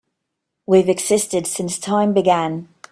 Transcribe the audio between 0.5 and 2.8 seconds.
We've existed since time began.